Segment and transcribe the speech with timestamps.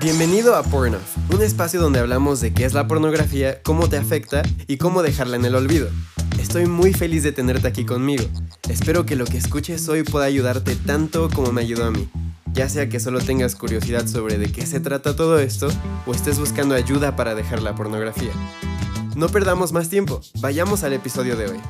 [0.00, 3.98] Bienvenido a Porn Off, un espacio donde hablamos de qué es la pornografía, cómo te
[3.98, 5.88] afecta y cómo dejarla en el olvido.
[6.40, 8.24] Estoy muy feliz de tenerte aquí conmigo.
[8.68, 12.08] Espero que lo que escuches hoy pueda ayudarte tanto como me ayudó a mí.
[12.52, 15.68] Ya sea que solo tengas curiosidad sobre de qué se trata todo esto
[16.06, 18.32] o estés buscando ayuda para dejar la pornografía.
[19.16, 21.60] No perdamos más tiempo, vayamos al episodio de hoy.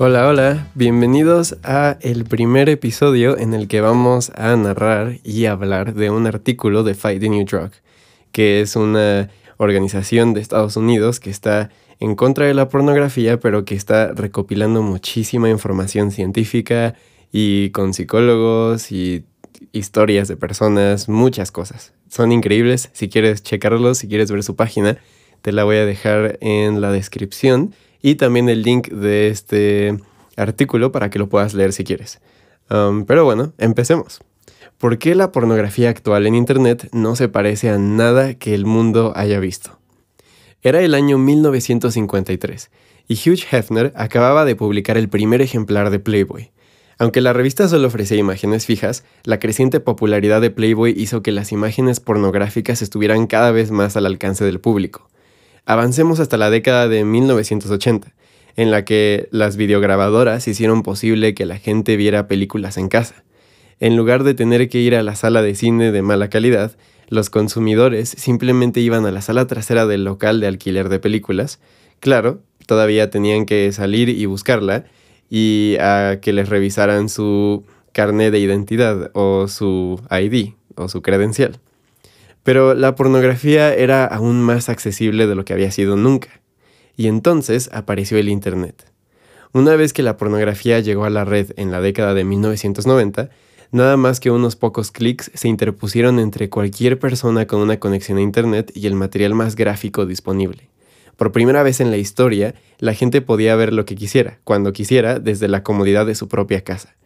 [0.00, 5.92] Hola, hola, bienvenidos a el primer episodio en el que vamos a narrar y hablar
[5.94, 7.72] de un artículo de Fight the New Drug,
[8.30, 13.64] que es una organización de Estados Unidos que está en contra de la pornografía, pero
[13.64, 16.94] que está recopilando muchísima información científica
[17.32, 19.24] y con psicólogos y
[19.72, 21.92] historias de personas, muchas cosas.
[22.08, 24.98] Son increíbles, si quieres checarlos, si quieres ver su página,
[25.42, 29.98] te la voy a dejar en la descripción y también el link de este
[30.36, 32.20] artículo para que lo puedas leer si quieres.
[32.68, 34.20] Pero bueno, empecemos.
[34.78, 39.12] ¿Por qué la pornografía actual en Internet no se parece a nada que el mundo
[39.16, 39.78] haya visto?
[40.62, 42.70] Era el año 1953
[43.08, 46.52] y Hugh Hefner acababa de publicar el primer ejemplar de Playboy.
[46.98, 51.52] Aunque la revista solo ofrecía imágenes fijas, la creciente popularidad de Playboy hizo que las
[51.52, 55.08] imágenes pornográficas estuvieran cada vez más al alcance del público.
[55.68, 58.14] Avancemos hasta la década de 1980,
[58.56, 63.22] en la que las videograbadoras hicieron posible que la gente viera películas en casa.
[63.78, 66.72] En lugar de tener que ir a la sala de cine de mala calidad,
[67.10, 71.60] los consumidores simplemente iban a la sala trasera del local de alquiler de películas.
[72.00, 74.86] Claro, todavía tenían que salir y buscarla
[75.28, 81.60] y a que les revisaran su carnet de identidad o su ID o su credencial.
[82.48, 86.40] Pero la pornografía era aún más accesible de lo que había sido nunca.
[86.96, 88.90] Y entonces apareció el Internet.
[89.52, 93.28] Una vez que la pornografía llegó a la red en la década de 1990,
[93.70, 98.22] nada más que unos pocos clics se interpusieron entre cualquier persona con una conexión a
[98.22, 100.70] Internet y el material más gráfico disponible.
[101.18, 105.18] Por primera vez en la historia, la gente podía ver lo que quisiera, cuando quisiera,
[105.18, 106.96] desde la comodidad de su propia casa.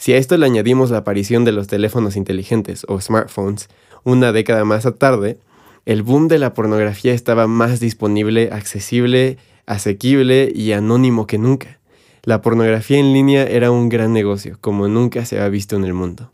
[0.00, 3.68] Si a esto le añadimos la aparición de los teléfonos inteligentes o smartphones,
[4.04, 5.38] una década más tarde,
[5.86, 11.78] el boom de la pornografía estaba más disponible, accesible, asequible y anónimo que nunca.
[12.22, 15.94] La pornografía en línea era un gran negocio, como nunca se había visto en el
[15.94, 16.30] mundo.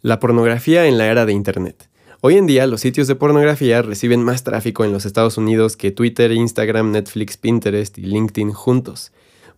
[0.00, 1.88] La pornografía en la era de Internet.
[2.20, 5.90] Hoy en día los sitios de pornografía reciben más tráfico en los Estados Unidos que
[5.90, 9.12] Twitter, Instagram, Netflix, Pinterest y LinkedIn juntos.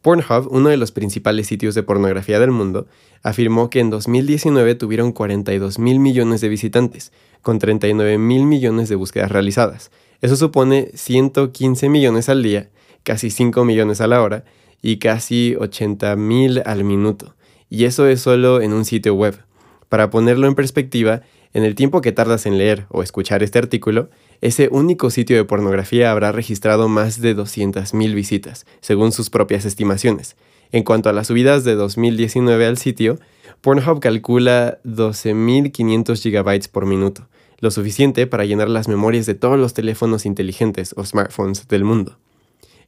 [0.05, 2.87] Pornhub, uno de los principales sitios de pornografía del mundo,
[3.23, 7.11] afirmó que en 2019 tuvieron 42 mil millones de visitantes,
[7.41, 9.91] con 39 mil millones de búsquedas realizadas.
[10.21, 12.69] Eso supone 115 millones al día,
[13.03, 14.45] casi 5 millones a la hora
[14.83, 17.35] y casi 80 mil al minuto.
[17.71, 19.41] Y eso es solo en un sitio web.
[19.89, 21.23] Para ponerlo en perspectiva,
[21.55, 24.11] en el tiempo que tardas en leer o escuchar este artículo,
[24.45, 30.37] ese único sitio de pornografía habrá registrado más de 200.000 visitas, según sus propias estimaciones.
[30.71, 33.19] En cuanto a las subidas de 2019 al sitio,
[33.63, 37.27] Pornhub calcula 12.500 GB por minuto,
[37.61, 42.19] lo suficiente para llenar las memorias de todos los teléfonos inteligentes o smartphones del mundo.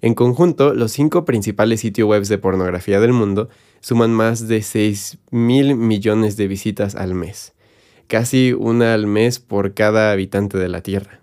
[0.03, 3.49] En conjunto, los cinco principales sitios web de pornografía del mundo
[3.81, 7.55] suman más de 6.000 millones de visitas al mes
[8.06, 11.21] casi una al mes por cada habitante de la Tierra.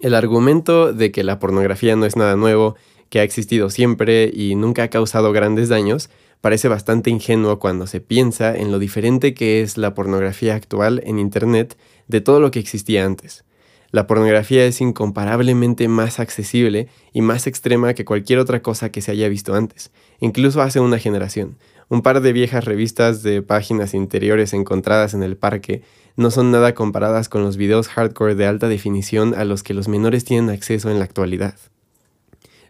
[0.00, 2.76] El argumento de que la pornografía no es nada nuevo,
[3.08, 6.08] que ha existido siempre y nunca ha causado grandes daños,
[6.40, 11.18] parece bastante ingenuo cuando se piensa en lo diferente que es la pornografía actual en
[11.18, 11.76] Internet
[12.06, 13.44] de todo lo que existía antes.
[13.90, 19.10] La pornografía es incomparablemente más accesible y más extrema que cualquier otra cosa que se
[19.10, 21.56] haya visto antes, incluso hace una generación,
[21.88, 25.82] un par de viejas revistas de páginas interiores encontradas en el parque
[26.18, 29.86] no son nada comparadas con los videos hardcore de alta definición a los que los
[29.86, 31.54] menores tienen acceso en la actualidad.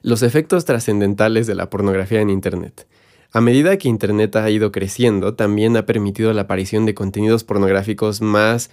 [0.03, 2.87] Los efectos trascendentales de la pornografía en Internet.
[3.32, 8.20] A medida que Internet ha ido creciendo, también ha permitido la aparición de contenidos pornográficos
[8.20, 8.69] más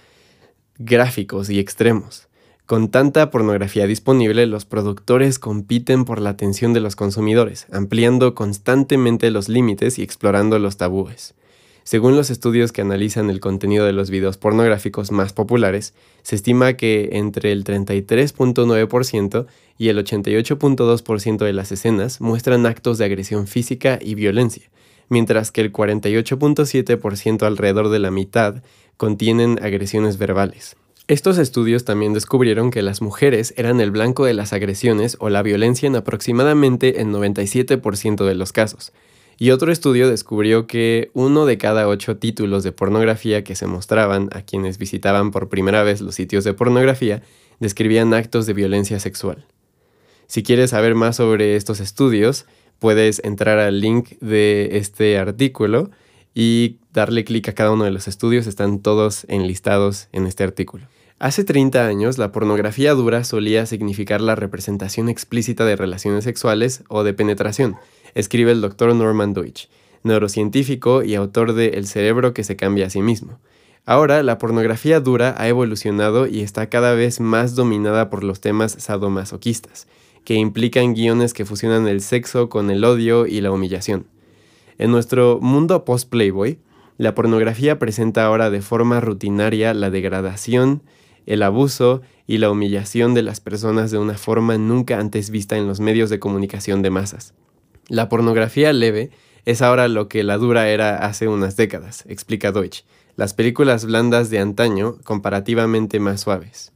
[0.76, 2.28] gráficos y extremos.
[2.66, 9.30] Con tanta pornografía disponible, los productores compiten por la atención de los consumidores, ampliando constantemente
[9.30, 11.34] los límites y explorando los tabúes.
[11.86, 15.94] Según los estudios que analizan el contenido de los videos pornográficos más populares,
[16.24, 19.46] se estima que entre el 33.9%
[19.78, 24.68] y el 88.2% de las escenas muestran actos de agresión física y violencia,
[25.08, 28.64] mientras que el 48.7% alrededor de la mitad
[28.96, 30.74] contienen agresiones verbales.
[31.06, 35.44] Estos estudios también descubrieron que las mujeres eran el blanco de las agresiones o la
[35.44, 38.92] violencia en aproximadamente el 97% de los casos,
[39.38, 44.30] Y otro estudio descubrió que uno de cada ocho títulos de pornografía que se mostraban
[44.32, 47.22] a quienes visitaban por primera vez los sitios de pornografía
[47.60, 49.46] describían actos de violencia sexual.
[50.26, 52.46] Si quieres saber más sobre estos estudios,
[52.78, 55.90] puedes entrar al link de este artículo
[56.34, 60.86] y darle clic a cada uno de los estudios, están todos enlistados en este artículo.
[61.18, 67.04] Hace 30 años, la pornografía dura solía significar la representación explícita de relaciones sexuales o
[67.04, 67.76] de penetración,
[68.16, 69.68] escribe el doctor Norman Deutsch,
[70.02, 73.38] neurocientífico y autor de El cerebro que se cambia a sí mismo.
[73.84, 78.72] Ahora, la pornografía dura ha evolucionado y está cada vez más dominada por los temas
[78.78, 79.86] sadomasoquistas,
[80.24, 84.06] que implican guiones que fusionan el sexo con el odio y la humillación.
[84.78, 86.58] En nuestro mundo post-Playboy,
[86.96, 90.82] la pornografía presenta ahora de forma rutinaria la degradación,
[91.26, 95.66] el abuso y la humillación de las personas de una forma nunca antes vista en
[95.66, 97.34] los medios de comunicación de masas.
[97.88, 99.10] La pornografía leve
[99.44, 102.82] es ahora lo que la dura era hace unas décadas, explica Deutsch,
[103.14, 106.72] las películas blandas de antaño comparativamente más suaves.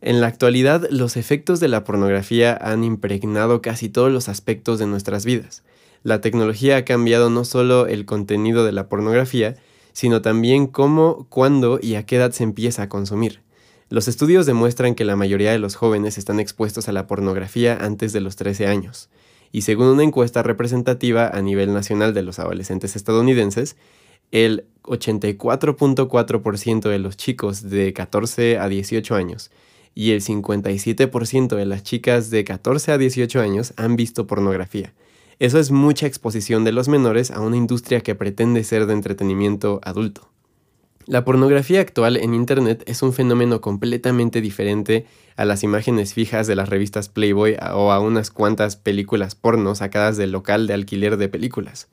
[0.00, 4.86] En la actualidad, los efectos de la pornografía han impregnado casi todos los aspectos de
[4.86, 5.64] nuestras vidas.
[6.04, 9.56] La tecnología ha cambiado no solo el contenido de la pornografía,
[9.92, 13.40] sino también cómo, cuándo y a qué edad se empieza a consumir.
[13.88, 18.12] Los estudios demuestran que la mayoría de los jóvenes están expuestos a la pornografía antes
[18.12, 19.10] de los 13 años
[19.52, 23.76] y según una encuesta representativa a nivel nacional de los adolescentes estadounidenses,
[24.30, 29.50] el 84.4% de los chicos de 14 a 18 años
[29.94, 34.94] y el 57% de las chicas de 14 a 18 años han visto pornografía.
[35.40, 39.80] Eso es mucha exposición de los menores a una industria que pretende ser de entretenimiento
[39.82, 40.28] adulto.
[41.06, 46.54] La pornografía actual en Internet es un fenómeno completamente diferente a las imágenes fijas de
[46.54, 51.28] las revistas Playboy o a unas cuantas películas porno sacadas del local de alquiler de
[51.28, 51.88] películas.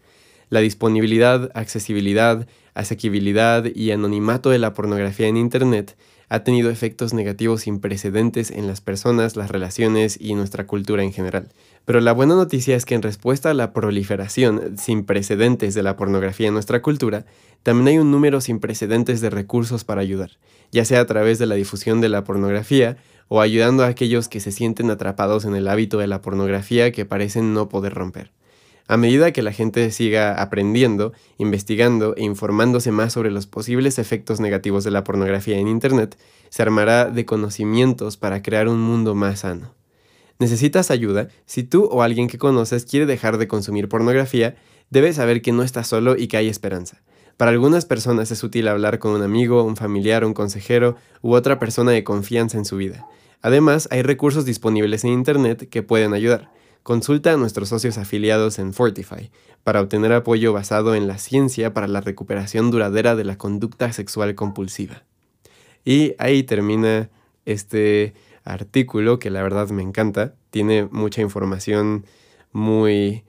[0.50, 5.98] La disponibilidad, accesibilidad, asequibilidad y anonimato de la pornografía en Internet
[6.30, 11.14] ha tenido efectos negativos sin precedentes en las personas, las relaciones y nuestra cultura en
[11.14, 11.50] general.
[11.86, 15.96] Pero la buena noticia es que en respuesta a la proliferación sin precedentes de la
[15.96, 17.26] pornografía en nuestra cultura,
[17.64, 20.32] también hay un número sin precedentes de recursos para ayudar,
[20.72, 22.98] ya sea a través de la difusión de la pornografía
[23.30, 27.06] o ayudando a aquellos que se sienten atrapados en el hábito de la pornografía que
[27.06, 28.32] parecen no poder romper.
[28.90, 34.40] A medida que la gente siga aprendiendo, investigando e informándose más sobre los posibles efectos
[34.40, 36.18] negativos de la pornografía en Internet,
[36.50, 39.74] se armará de conocimientos para crear un mundo más sano.
[40.40, 41.28] ¿Necesitas ayuda?
[41.46, 44.56] Si tú o alguien que conoces quiere dejar de consumir pornografía,
[44.90, 47.02] debes saber que no estás solo y que hay esperanza.
[47.36, 51.60] Para algunas personas es útil hablar con un amigo, un familiar, un consejero u otra
[51.60, 53.06] persona de confianza en su vida.
[53.42, 56.52] Además, hay recursos disponibles en Internet que pueden ayudar.
[56.84, 59.30] Consulta a nuestros socios afiliados en Fortify
[59.64, 64.36] para obtener apoyo basado en la ciencia para la recuperación duradera de la conducta sexual
[64.36, 65.04] compulsiva.
[65.84, 67.10] Y ahí termina
[67.46, 68.14] este
[68.44, 70.36] artículo que la verdad me encanta.
[70.50, 72.06] Tiene mucha información
[72.52, 73.24] muy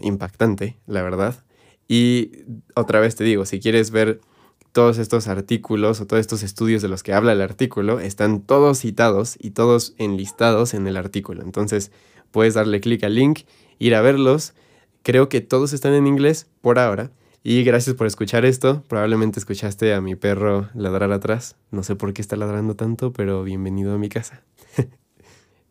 [0.00, 1.44] impactante, la verdad.
[1.86, 2.30] Y
[2.74, 4.20] otra vez te digo, si quieres ver
[4.72, 8.78] todos estos artículos o todos estos estudios de los que habla el artículo, están todos
[8.78, 11.42] citados y todos enlistados en el artículo.
[11.42, 11.92] Entonces
[12.34, 13.42] puedes darle clic al link,
[13.78, 14.54] ir a verlos.
[15.04, 17.12] Creo que todos están en inglés por ahora.
[17.44, 18.82] Y gracias por escuchar esto.
[18.88, 21.54] Probablemente escuchaste a mi perro ladrar atrás.
[21.70, 24.42] No sé por qué está ladrando tanto, pero bienvenido a mi casa.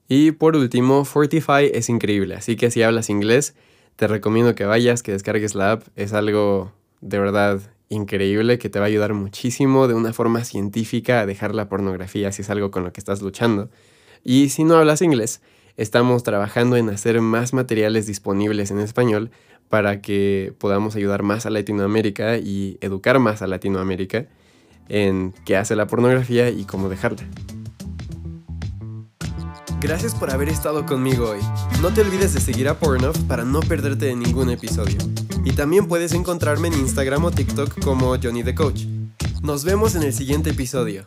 [0.07, 2.35] y por último, Fortify es increíble.
[2.35, 3.55] Así que si hablas inglés,
[3.97, 5.83] te recomiendo que vayas, que descargues la app.
[5.97, 6.71] Es algo
[7.01, 7.59] de verdad
[7.89, 12.31] increíble que te va a ayudar muchísimo de una forma científica a dejar la pornografía
[12.31, 13.69] si es algo con lo que estás luchando.
[14.23, 15.41] Y si no hablas inglés,
[15.77, 19.31] estamos trabajando en hacer más materiales disponibles en español
[19.69, 24.27] para que podamos ayudar más a Latinoamérica y educar más a Latinoamérica
[24.89, 27.23] en qué hace la pornografía y cómo dejarla.
[29.83, 31.41] Gracias por haber estado conmigo hoy.
[31.81, 34.97] No te olvides de seguir a Pornoff para no perderte de ningún episodio.
[35.43, 38.85] Y también puedes encontrarme en Instagram o TikTok como Johnny the Coach.
[39.41, 41.03] Nos vemos en el siguiente episodio.